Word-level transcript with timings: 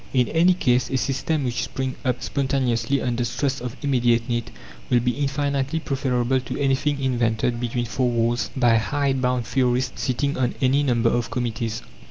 In 0.15 0.29
any 0.29 0.55
case, 0.55 0.89
a 0.89 0.97
system 0.97 1.43
which 1.43 1.61
springs 1.65 1.95
up 2.03 2.23
spontaneously, 2.23 3.03
under 3.03 3.23
stress 3.23 3.61
of 3.61 3.75
immediate 3.83 4.27
need, 4.27 4.49
will 4.89 4.99
be 4.99 5.11
infinitely 5.11 5.79
preferable 5.79 6.39
to 6.39 6.57
anything 6.59 6.99
invented 6.99 7.59
between 7.59 7.85
four 7.85 8.09
walls 8.09 8.49
by 8.57 8.77
hide 8.77 9.21
bound 9.21 9.45
theorists 9.45 10.01
sitting 10.01 10.37
on 10.39 10.55
any 10.59 10.81
number 10.81 11.09
of 11.11 11.29
committees. 11.29 11.83